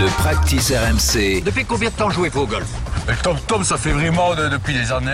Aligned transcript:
Le 0.00 0.06
practice 0.16 0.72
RMC. 0.72 1.42
Depuis 1.44 1.64
combien 1.64 1.90
de 1.90 1.94
temps 1.94 2.10
jouez-vous 2.10 2.40
au 2.40 2.46
golf 2.46 2.66
Le 3.06 3.14
Tom 3.22 3.36
Tom, 3.46 3.62
ça 3.64 3.76
fait 3.76 3.92
vraiment 3.92 4.34
de- 4.34 4.48
depuis 4.48 4.72
des 4.74 4.90
années. 4.92 5.10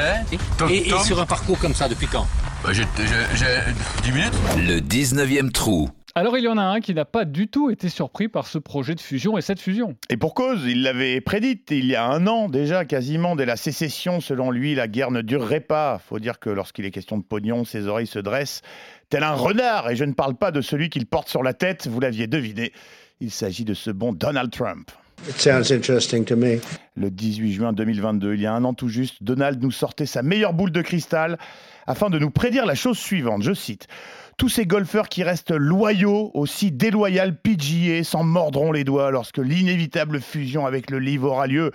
Tom 0.57 0.69
et, 0.71 0.87
et 0.87 0.91
Tom, 0.91 1.01
sur 1.03 1.21
un 1.21 1.27
parcours 1.27 1.59
comme 1.59 1.75
ça, 1.75 1.89
depuis 1.89 2.07
quand 2.07 2.27
bah, 2.63 2.71
j'ai 2.73 2.85
j'ai- 2.99 3.37
j'ai 3.37 4.03
10 4.05 4.13
minutes. 4.13 4.33
Le 4.57 4.81
19e 4.81 5.51
trou. 5.51 5.91
Alors 6.19 6.39
il 6.39 6.45
y 6.45 6.49
en 6.49 6.57
a 6.57 6.63
un 6.63 6.81
qui 6.81 6.95
n'a 6.95 7.05
pas 7.05 7.27
du 7.27 7.47
tout 7.47 7.69
été 7.69 7.91
surpris 7.91 8.29
par 8.29 8.47
ce 8.47 8.57
projet 8.57 8.95
de 8.95 9.03
fusion 9.03 9.37
et 9.37 9.43
cette 9.43 9.61
fusion. 9.61 9.97
Et 10.09 10.17
pour 10.17 10.33
cause, 10.33 10.65
il 10.65 10.81
l'avait 10.81 11.21
prédite 11.21 11.71
il 11.71 11.85
y 11.85 11.95
a 11.95 12.07
un 12.07 12.27
an 12.27 12.49
déjà, 12.49 12.87
quasiment 12.87 13.37
dès 13.37 13.45
la 13.45 13.57
sécession. 13.57 14.23
Selon 14.23 14.51
lui, 14.51 14.75
la 14.75 14.89
guerre 14.89 15.11
ne 15.11 15.21
durerait 15.21 15.61
pas. 15.61 15.99
Faut 15.99 16.19
dire 16.19 16.39
que 16.39 16.49
lorsqu'il 16.49 16.87
est 16.87 16.91
question 16.91 17.19
de 17.19 17.23
pognon, 17.23 17.67
ses 17.67 17.87
oreilles 17.87 18.07
se 18.07 18.19
dressent 18.19 18.63
tel 19.11 19.25
un 19.25 19.35
renard. 19.35 19.91
Et 19.91 19.97
je 19.97 20.05
ne 20.05 20.15
parle 20.15 20.37
pas 20.37 20.53
de 20.53 20.63
celui 20.63 20.89
qu'il 20.89 21.05
porte 21.05 21.29
sur 21.29 21.43
la 21.43 21.53
tête, 21.53 21.87
vous 21.87 22.01
l'aviez 22.01 22.27
deviné. 22.27 22.73
Il 23.21 23.31
s'agit 23.31 23.67
de 23.67 23.75
ce 23.75 23.91
bon 23.91 24.15
Donald 24.15 24.51
Trump. 24.51 24.91
It 25.29 25.41
sounds 25.41 25.73
interesting 25.73 26.25
to 26.25 26.37
me. 26.37 26.59
Le 26.97 27.11
18 27.11 27.53
juin 27.53 27.73
2022, 27.73 28.35
il 28.35 28.41
y 28.41 28.47
a 28.47 28.53
un 28.53 28.65
an 28.65 28.75
tout 28.75 28.89
juste, 28.89 29.23
Donald 29.23 29.63
nous 29.63 29.71
sortait 29.71 30.07
sa 30.07 30.23
meilleure 30.23 30.53
boule 30.53 30.71
de 30.71 30.83
cristal 30.83 31.39
afin 31.87 32.11
de 32.11 32.19
nous 32.19 32.31
prédire 32.31 32.67
la 32.67 32.75
chose 32.75 32.99
suivante. 32.99 33.43
Je 33.43 33.53
cite. 33.53 33.89
Tous 34.37 34.49
ces 34.49 34.67
golfeurs 34.67 35.09
qui 35.09 35.23
restent 35.23 35.53
loyaux, 35.53 36.31
aussi 36.35 36.71
déloyal 36.71 37.37
PGA, 37.37 38.05
s'en 38.05 38.23
mordront 38.23 38.71
les 38.71 38.85
doigts 38.85 39.11
lorsque 39.11 39.39
l'inévitable 39.39 40.21
fusion 40.21 40.67
avec 40.67 40.91
le 40.91 40.99
Live 40.99 41.25
aura 41.25 41.47
lieu. 41.47 41.73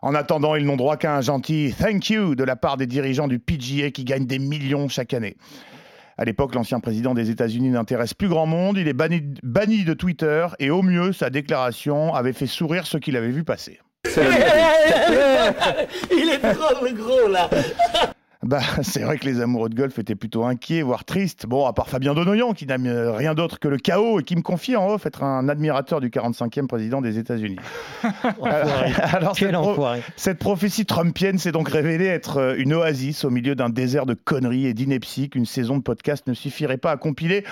En 0.00 0.14
attendant, 0.14 0.54
ils 0.54 0.64
n'ont 0.64 0.76
droit 0.76 0.96
qu'à 0.96 1.16
un 1.16 1.22
gentil 1.22 1.74
thank 1.76 2.10
you 2.10 2.34
de 2.36 2.44
la 2.44 2.56
part 2.56 2.76
des 2.76 2.86
dirigeants 2.86 3.26
du 3.26 3.38
PGA 3.38 3.90
qui 3.90 4.04
gagnent 4.04 4.26
des 4.26 4.38
millions 4.38 4.88
chaque 4.88 5.12
année. 5.12 5.36
À 6.16 6.24
l'époque, 6.24 6.54
l'ancien 6.54 6.78
président 6.80 7.12
des 7.12 7.30
États-Unis 7.30 7.70
n'intéresse 7.70 8.14
plus 8.14 8.28
grand 8.28 8.46
monde. 8.46 8.78
Il 8.78 8.86
est 8.86 8.92
banni, 8.92 9.84
de 9.84 9.94
Twitter 9.94 10.46
et 10.60 10.70
au 10.70 10.82
mieux, 10.82 11.12
sa 11.12 11.30
déclaration 11.30 12.14
avait 12.14 12.32
fait 12.32 12.46
sourire 12.46 12.86
ceux 12.86 13.00
qui 13.00 13.10
l'avaient 13.10 13.30
vu 13.30 13.42
passer. 13.42 13.80
Il 14.06 14.20
est 16.30 16.42
le 16.42 16.92
gros, 16.94 17.28
là 17.28 17.50
Bah, 18.44 18.60
c'est 18.82 19.00
vrai 19.02 19.18
que 19.18 19.24
les 19.24 19.40
amoureux 19.40 19.68
de 19.68 19.74
golf 19.74 19.98
étaient 19.98 20.14
plutôt 20.14 20.44
inquiets, 20.44 20.82
voire 20.82 21.04
tristes. 21.04 21.46
Bon, 21.46 21.66
à 21.66 21.72
part 21.72 21.88
Fabien 21.88 22.14
Donoyan, 22.14 22.52
qui 22.52 22.66
n'aime 22.66 22.86
euh, 22.86 23.12
rien 23.12 23.34
d'autre 23.34 23.58
que 23.58 23.68
le 23.68 23.78
chaos 23.78 24.20
et 24.20 24.22
qui 24.22 24.36
me 24.36 24.42
confie 24.42 24.76
en 24.76 24.88
off 24.88 25.06
être 25.06 25.22
un 25.22 25.48
admirateur 25.48 26.00
du 26.00 26.10
45e 26.10 26.66
président 26.66 27.00
des 27.00 27.18
États-Unis. 27.18 27.56
Alors, 28.42 29.34
cette, 29.36 29.52
pro- 29.62 29.74
cette 30.16 30.38
prophétie 30.38 30.86
trumpienne 30.86 31.38
s'est 31.38 31.52
donc 31.52 31.68
révélée 31.68 32.06
être 32.06 32.36
euh, 32.38 32.54
une 32.58 32.74
oasis 32.74 33.24
au 33.24 33.30
milieu 33.30 33.54
d'un 33.54 33.70
désert 33.70 34.06
de 34.06 34.14
conneries 34.14 34.66
et 34.66 34.74
d'inepties 34.74 35.30
qu'une 35.30 35.46
saison 35.46 35.76
de 35.78 35.82
podcast 35.82 36.26
ne 36.26 36.34
suffirait 36.34 36.76
pas 36.76 36.90
à 36.92 36.96
compiler. 36.96 37.44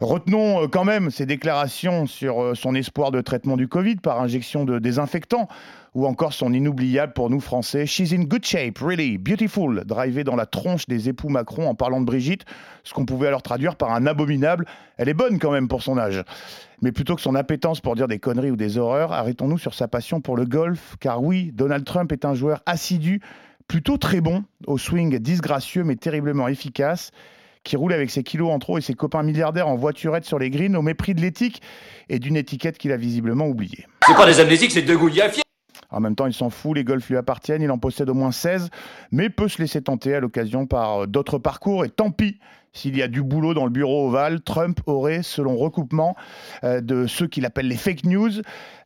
Retenons 0.00 0.62
euh, 0.62 0.66
quand 0.68 0.84
même 0.84 1.10
ses 1.10 1.26
déclarations 1.26 2.06
sur 2.06 2.40
euh, 2.40 2.54
son 2.54 2.76
espoir 2.76 3.10
de 3.10 3.20
traitement 3.20 3.56
du 3.56 3.66
Covid 3.66 3.96
par 3.96 4.20
injection 4.20 4.64
de 4.64 4.78
désinfectant 4.78 5.48
ou 5.94 6.06
encore 6.06 6.32
son 6.32 6.52
inoubliable 6.52 7.14
pour 7.14 7.30
nous 7.30 7.40
Français. 7.40 7.84
She's 7.84 8.12
in 8.12 8.22
good 8.22 8.44
shape, 8.44 8.78
really, 8.78 9.18
beautiful, 9.18 9.84
drivé 9.84 10.22
dans 10.22 10.36
la 10.36 10.46
tronche 10.46 10.86
des 10.86 11.08
époux 11.08 11.28
Macron 11.28 11.68
en 11.68 11.74
parlant 11.74 12.00
de 12.00 12.06
Brigitte, 12.06 12.44
ce 12.84 12.94
qu'on 12.94 13.06
pouvait 13.06 13.26
alors 13.26 13.42
traduire 13.42 13.74
par 13.74 13.92
un 13.92 14.06
abominable. 14.06 14.66
Elle 14.98 15.08
est 15.08 15.14
bonne 15.14 15.40
quand 15.40 15.50
même 15.50 15.66
pour 15.66 15.82
son 15.82 15.98
âge. 15.98 16.22
Mais 16.80 16.92
plutôt 16.92 17.16
que 17.16 17.20
son 17.20 17.34
appétence 17.34 17.80
pour 17.80 17.96
dire 17.96 18.06
des 18.06 18.20
conneries 18.20 18.52
ou 18.52 18.56
des 18.56 18.78
horreurs, 18.78 19.12
arrêtons-nous 19.12 19.58
sur 19.58 19.74
sa 19.74 19.88
passion 19.88 20.20
pour 20.20 20.36
le 20.36 20.44
golf, 20.44 20.94
car 21.00 21.20
oui, 21.20 21.50
Donald 21.52 21.84
Trump 21.84 22.12
est 22.12 22.24
un 22.24 22.34
joueur 22.34 22.62
assidu, 22.66 23.20
plutôt 23.66 23.96
très 23.96 24.20
bon, 24.20 24.44
au 24.68 24.78
swing 24.78 25.18
disgracieux 25.18 25.82
mais 25.82 25.96
terriblement 25.96 26.46
efficace 26.46 27.10
qui 27.64 27.76
roule 27.76 27.92
avec 27.92 28.10
ses 28.10 28.22
kilos 28.22 28.50
en 28.50 28.58
trop 28.58 28.78
et 28.78 28.80
ses 28.80 28.94
copains 28.94 29.22
milliardaires 29.22 29.68
en 29.68 29.76
voiturette 29.76 30.24
sur 30.24 30.38
les 30.38 30.50
greens 30.50 30.76
au 30.76 30.82
mépris 30.82 31.14
de 31.14 31.20
l'éthique 31.20 31.62
et 32.08 32.18
d'une 32.18 32.36
étiquette 32.36 32.78
qu'il 32.78 32.92
a 32.92 32.96
visiblement 32.96 33.46
oubliée. 33.46 33.86
C'est 34.06 34.14
pas 34.14 34.26
des 34.26 34.40
amnésiques, 34.40 34.72
c'est 34.72 34.82
deux 34.82 34.96
gouilles 34.96 35.20
à 35.20 35.28
fier 35.28 35.42
En 35.90 36.00
même 36.00 36.14
temps, 36.14 36.26
il 36.26 36.32
s'en 36.32 36.50
fout, 36.50 36.76
les 36.76 36.84
golfs 36.84 37.08
lui 37.08 37.16
appartiennent, 37.16 37.62
il 37.62 37.70
en 37.70 37.78
possède 37.78 38.08
au 38.08 38.14
moins 38.14 38.32
16, 38.32 38.70
mais 39.12 39.30
peut 39.30 39.48
se 39.48 39.60
laisser 39.60 39.82
tenter 39.82 40.14
à 40.14 40.20
l'occasion 40.20 40.66
par 40.66 41.02
euh, 41.02 41.06
d'autres 41.06 41.38
parcours. 41.38 41.84
Et 41.84 41.90
tant 41.90 42.10
pis, 42.10 42.38
s'il 42.72 42.96
y 42.96 43.02
a 43.02 43.08
du 43.08 43.22
boulot 43.22 43.54
dans 43.54 43.64
le 43.64 43.70
bureau 43.70 44.08
ovale, 44.08 44.40
Trump 44.40 44.80
aurait, 44.86 45.22
selon 45.22 45.56
recoupement 45.56 46.16
euh, 46.64 46.80
de 46.80 47.06
ceux 47.06 47.26
qu'il 47.26 47.44
appelle 47.44 47.68
les 47.68 47.76
fake 47.76 48.04
news, 48.04 48.30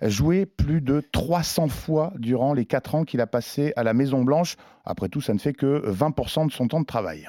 joué 0.02 0.46
plus 0.46 0.80
de 0.80 1.02
300 1.12 1.68
fois 1.68 2.12
durant 2.18 2.54
les 2.54 2.64
4 2.64 2.94
ans 2.94 3.04
qu'il 3.04 3.20
a 3.20 3.26
passé 3.26 3.72
à 3.76 3.82
la 3.82 3.94
Maison-Blanche. 3.94 4.56
Après 4.84 5.08
tout, 5.08 5.20
ça 5.20 5.34
ne 5.34 5.38
fait 5.38 5.52
que 5.52 5.90
20% 5.90 6.48
de 6.48 6.52
son 6.52 6.68
temps 6.68 6.80
de 6.80 6.86
travail. 6.86 7.28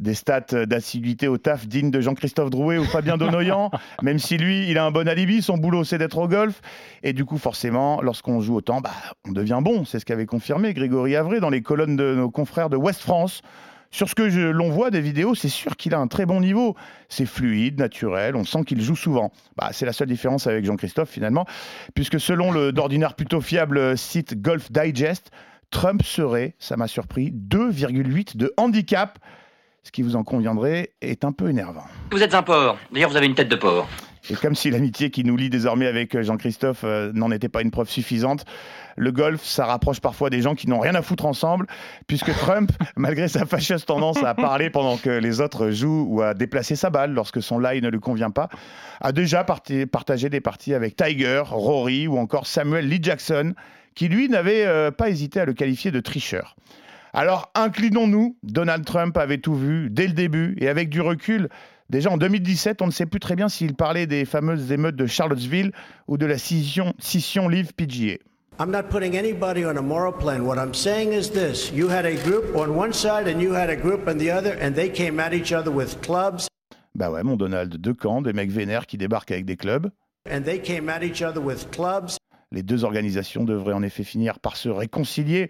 Des 0.00 0.14
stats 0.14 0.66
d'assiduité 0.66 1.28
au 1.28 1.38
taf 1.38 1.66
dignes 1.66 1.90
de 1.90 2.00
Jean-Christophe 2.00 2.50
Drouet 2.50 2.78
ou 2.78 2.84
Fabien 2.84 3.16
Donoyan, 3.16 3.70
même 4.02 4.18
si 4.18 4.38
lui, 4.38 4.68
il 4.70 4.78
a 4.78 4.84
un 4.84 4.90
bon 4.90 5.06
alibi, 5.08 5.42
son 5.42 5.58
boulot 5.58 5.84
c'est 5.84 5.98
d'être 5.98 6.18
au 6.18 6.28
golf. 6.28 6.60
Et 7.02 7.12
du 7.12 7.24
coup, 7.24 7.38
forcément, 7.38 8.00
lorsqu'on 8.02 8.40
joue 8.40 8.56
autant, 8.56 8.80
bah, 8.80 8.90
on 9.28 9.32
devient 9.32 9.60
bon. 9.62 9.84
C'est 9.84 9.98
ce 9.98 10.04
qu'avait 10.04 10.26
confirmé 10.26 10.74
Grégory 10.74 11.16
Avray 11.16 11.40
dans 11.40 11.50
les 11.50 11.62
colonnes 11.62 11.96
de 11.96 12.14
nos 12.14 12.30
confrères 12.30 12.70
de 12.70 12.76
West 12.76 13.00
France. 13.00 13.42
Sur 13.92 14.08
ce 14.08 14.14
que 14.14 14.22
l'on 14.22 14.70
voit 14.70 14.90
des 14.90 15.00
vidéos, 15.00 15.34
c'est 15.34 15.48
sûr 15.48 15.76
qu'il 15.76 15.94
a 15.94 15.98
un 15.98 16.06
très 16.06 16.24
bon 16.24 16.40
niveau. 16.40 16.76
C'est 17.08 17.26
fluide, 17.26 17.78
naturel, 17.78 18.36
on 18.36 18.44
sent 18.44 18.62
qu'il 18.64 18.80
joue 18.80 18.94
souvent. 18.94 19.32
Bah, 19.56 19.70
c'est 19.72 19.84
la 19.84 19.92
seule 19.92 20.06
différence 20.06 20.46
avec 20.46 20.64
Jean-Christophe 20.64 21.10
finalement, 21.10 21.44
puisque 21.94 22.20
selon 22.20 22.52
le 22.52 22.70
d'ordinaire 22.70 23.14
plutôt 23.14 23.40
fiable 23.40 23.98
site 23.98 24.40
Golf 24.40 24.70
Digest, 24.70 25.32
Trump 25.70 26.02
serait, 26.04 26.54
ça 26.58 26.76
m'a 26.76 26.86
surpris, 26.86 27.32
2,8 27.32 28.36
de 28.36 28.52
handicap, 28.56 29.18
ce 29.82 29.90
qui 29.90 30.02
vous 30.02 30.16
en 30.16 30.24
conviendrait 30.24 30.90
est 31.00 31.24
un 31.24 31.32
peu 31.32 31.48
énervant. 31.48 31.84
Vous 32.10 32.22
êtes 32.22 32.34
un 32.34 32.42
porc. 32.42 32.78
D'ailleurs, 32.92 33.10
vous 33.10 33.16
avez 33.16 33.26
une 33.26 33.34
tête 33.34 33.48
de 33.48 33.56
porc. 33.56 33.88
Et 34.28 34.34
comme 34.34 34.54
si 34.54 34.70
l'amitié 34.70 35.10
qui 35.10 35.24
nous 35.24 35.36
lie 35.36 35.48
désormais 35.48 35.86
avec 35.86 36.14
euh, 36.14 36.22
Jean-Christophe 36.22 36.82
euh, 36.84 37.10
n'en 37.14 37.30
était 37.30 37.48
pas 37.48 37.62
une 37.62 37.70
preuve 37.70 37.88
suffisante, 37.88 38.44
le 38.96 39.12
golf, 39.12 39.42
ça 39.42 39.64
rapproche 39.64 40.00
parfois 40.00 40.28
des 40.28 40.42
gens 40.42 40.54
qui 40.54 40.68
n'ont 40.68 40.78
rien 40.78 40.94
à 40.94 41.00
foutre 41.00 41.24
ensemble, 41.24 41.66
puisque 42.06 42.32
Trump, 42.36 42.70
malgré 42.96 43.28
sa 43.28 43.46
fâcheuse 43.46 43.86
tendance 43.86 44.22
à 44.22 44.34
parler 44.34 44.68
pendant 44.68 44.98
que 44.98 45.08
les 45.08 45.40
autres 45.40 45.70
jouent 45.70 46.06
ou 46.08 46.20
à 46.20 46.34
déplacer 46.34 46.76
sa 46.76 46.90
balle 46.90 47.12
lorsque 47.12 47.42
son 47.42 47.58
lie 47.58 47.80
ne 47.80 47.88
lui 47.88 48.00
convient 48.00 48.30
pas, 48.30 48.50
a 49.00 49.12
déjà 49.12 49.44
partagé 49.44 50.28
des 50.28 50.40
parties 50.40 50.74
avec 50.74 50.96
Tiger, 50.96 51.42
Rory 51.46 52.06
ou 52.06 52.18
encore 52.18 52.46
Samuel 52.46 52.88
Lee 52.88 53.00
Jackson, 53.02 53.54
qui 53.94 54.08
lui 54.08 54.28
n'avait 54.28 54.66
euh, 54.66 54.90
pas 54.90 55.08
hésité 55.08 55.40
à 55.40 55.44
le 55.46 55.54
qualifier 55.54 55.90
de 55.90 56.00
tricheur. 56.00 56.56
Alors 57.12 57.50
inclinons-nous, 57.54 58.36
Donald 58.42 58.84
Trump 58.84 59.16
avait 59.16 59.38
tout 59.38 59.54
vu 59.54 59.88
dès 59.90 60.06
le 60.06 60.12
début 60.12 60.56
et 60.60 60.68
avec 60.68 60.88
du 60.88 61.00
recul. 61.00 61.48
Déjà 61.88 62.10
en 62.10 62.16
2017, 62.18 62.82
on 62.82 62.86
ne 62.86 62.92
sait 62.92 63.06
plus 63.06 63.18
très 63.18 63.34
bien 63.34 63.48
s'il 63.48 63.74
parlait 63.74 64.06
des 64.06 64.24
fameuses 64.24 64.70
émeutes 64.70 64.94
de 64.96 65.06
Charlottesville 65.06 65.72
ou 66.06 66.16
de 66.18 66.26
la 66.26 66.38
scission, 66.38 66.94
scission 67.00 67.48
Live 67.48 67.72
PGA. 67.74 68.18
I'm 68.60 68.70
not 68.70 68.84
putting 68.90 69.16
anybody 69.16 69.64
on 69.64 69.76
a 69.76 69.82
moral 69.82 70.12
plane. 70.12 70.42
What 70.42 70.56
I'm 70.56 70.74
saying 70.74 71.12
is 71.12 71.30
this 71.30 71.72
you 71.72 71.88
had 71.88 72.04
a 72.04 72.14
group 72.24 72.54
on 72.54 72.68
one 72.76 72.92
side 72.92 73.26
and 73.26 73.40
you 73.40 73.54
had 73.54 73.70
a 73.70 73.76
group 73.76 74.06
on 74.06 74.18
the 74.18 74.30
other, 74.30 74.56
and 74.60 74.74
they 74.74 74.90
came 74.90 75.18
at 75.18 75.32
each 75.32 75.52
other 75.52 75.72
with 75.72 76.00
clubs, 76.02 76.46
Bah 76.94 77.10
ouais, 77.10 77.22
mon 77.22 77.36
Donald, 77.36 77.74
deux 77.78 77.94
camps, 77.94 78.20
des 78.20 78.32
mecs 78.34 78.50
vénères 78.50 78.86
qui 78.86 78.98
débarquent 78.98 79.30
avec 79.32 79.46
des 79.46 79.56
clubs. 79.56 79.88
and 80.30 80.42
they 80.42 80.60
came 80.60 80.88
at 80.90 81.02
each 81.02 81.22
other 81.22 81.40
with 81.42 81.70
clubs. 81.70 82.10
Les 82.52 82.62
deux 82.62 82.84
organisations 82.84 83.44
devraient 83.44 83.72
en 83.72 83.82
effet 83.82 84.04
finir 84.04 84.38
par 84.40 84.56
se 84.56 84.68
réconcilier. 84.68 85.48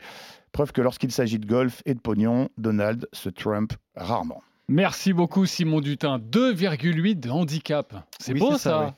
Preuve 0.53 0.72
que 0.72 0.81
lorsqu'il 0.81 1.12
s'agit 1.12 1.38
de 1.38 1.47
golf 1.47 1.83
et 1.87 1.94
de 1.94 2.00
pognon, 2.00 2.49
Donald 2.59 3.09
se 3.12 3.28
trumpe 3.28 3.72
rarement. 3.94 4.43
Merci 4.69 5.12
beaucoup 5.12 5.47
Simon 5.47 5.81
Dutin. 5.81 6.19
2,8 6.19 7.19
de 7.19 7.31
handicap. 7.31 8.06
C'est 8.19 8.33
Oui, 8.33 8.41
beau 8.41 8.56
ça, 8.56 8.94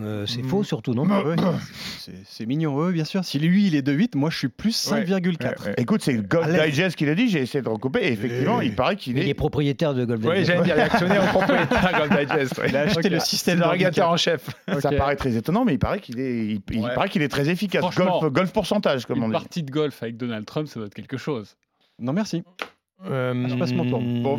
Euh, 0.00 0.24
c'est 0.26 0.42
faux 0.42 0.64
surtout, 0.64 0.94
non 0.94 1.04
Ouais, 1.04 1.36
c'est- 1.98 2.12
c'est 2.24 2.46
mignon, 2.46 2.74
oui, 2.74 2.92
bien 2.94 3.04
sûr. 3.04 3.22
Si 3.24 3.38
lui, 3.38 3.66
il 3.66 3.74
est 3.74 3.82
de 3.82 3.92
8, 3.92 4.14
moi, 4.14 4.30
je 4.30 4.38
suis 4.38 4.48
plus 4.48 4.74
5,4. 4.74 5.74
Écoute, 5.76 6.00
c'est 6.02 6.16
Golf. 6.26 6.48
Digest 6.48 6.96
qui 6.96 7.04
l'a 7.04 7.14
dit, 7.14 7.28
j'ai 7.28 7.40
essayé 7.40 7.60
de 7.60 7.68
recouper, 7.68 7.98
et 8.00 8.12
effectivement, 8.12 8.58
Oui. 8.58 8.66
il 8.68 8.74
paraît 8.74 8.96
qu'il 8.96 9.18
Il 9.18 9.24
est... 9.26 9.28
est 9.28 9.34
propriétaire 9.34 9.92
de 9.92 10.06
Golden 10.06 10.26
Ouais, 10.30 10.44
Gate. 10.44 10.46
j'allais 10.46 11.08
dire, 11.10 11.22
en 11.22 11.26
propriétaire 11.26 12.08
Gold 12.08 12.26
Digest. 12.28 12.58
ouais. 12.58 12.68
Il 12.68 12.76
a 12.76 12.80
acheté 12.82 13.08
le 13.10 13.20
système 13.20 13.60
régateur 13.62 14.08
d'handicap. 14.08 14.40
en 14.70 14.76
chef. 14.76 14.80
Ça 14.80 14.92
paraît 14.92 15.16
très 15.16 15.36
étonnant, 15.36 15.64
mais 15.66 15.74
il 15.74 15.78
paraît 15.78 16.00
qu'il 16.00 16.18
est, 16.20 16.46
il, 16.46 16.60
il 16.70 16.80
Ouais. 16.80 16.94
paraît 16.94 17.10
qu'il 17.10 17.20
est 17.20 17.28
très 17.28 17.50
efficace. 17.50 17.84
Golf, 17.94 18.32
golf 18.32 18.52
pourcentage, 18.52 19.04
comme 19.04 19.18
on 19.22 19.26
Une 19.26 19.32
dit. 19.32 19.32
partie 19.32 19.62
de 19.62 19.70
golf 19.70 20.02
avec 20.02 20.16
Donald 20.16 20.46
Trump, 20.46 20.68
ça 20.68 20.80
doit 20.80 20.86
être 20.86 20.94
quelque 20.94 21.18
chose. 21.18 21.54
Non, 21.98 22.14
merci. 22.14 22.42
Euh, 23.10 23.48
Je 23.48 23.56
passe 23.56 23.72
mon 23.74 23.84
tour. 23.84 24.00
Bon. 24.00 24.38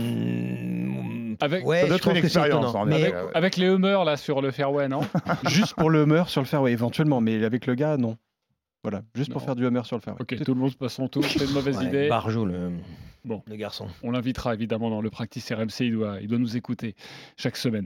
Avec, 1.44 1.66
Ouais, 1.66 1.82
je 1.82 2.10
une 2.10 2.16
expérience, 2.16 2.70
étonnant. 2.70 2.84
en 2.84 2.86
Mais 2.86 3.02
effet. 3.02 3.14
avec, 3.14 3.36
avec 3.36 3.58
les 3.58 3.68
Hummers 3.68 4.06
là 4.06 4.16
sur 4.16 4.42
le 4.42 4.52
fairway, 4.52 4.88
non 4.88 5.02
Juste 5.50 5.76
pour 5.76 5.90
le 5.90 6.04
Hummer 6.04 6.24
sur 6.28 6.40
le 6.40 6.48
fairway, 6.48 6.72
éventuellement, 6.72 7.20
mais 7.20 7.44
avec 7.44 7.66
le 7.66 7.76
gars, 7.76 7.98
non. 7.98 8.18
Voilà, 8.82 9.02
juste 9.14 9.30
pour 9.32 9.42
faire 9.42 9.56
du 9.56 9.66
Hummer 9.66 9.84
sur 9.84 9.98
le 9.98 10.02
fairway. 10.02 10.22
Ok, 10.22 10.42
tout 10.42 10.54
le 10.54 10.60
monde 10.62 10.74
passe 10.76 10.94
son 10.94 11.10
tour, 11.10 11.26
c'est 11.26 11.44
une 11.44 11.52
mauvaise 11.52 11.78
ouais, 11.80 11.86
idée. 11.86 12.08
Barjot, 12.08 12.46
le, 12.46 12.72
Bon. 13.26 13.42
le 13.48 13.56
garçon. 13.58 13.88
On 14.04 14.12
l'invitera 14.12 14.54
évidemment 14.54 14.90
dans 14.90 15.02
le 15.02 15.10
practice 15.10 15.52
RMC, 15.52 15.82
il 15.82 15.92
doit, 15.94 16.18
il 16.22 16.28
doit 16.30 16.38
nous 16.40 16.56
écouter 16.56 16.96
chaque 17.36 17.58
semaine. 17.58 17.82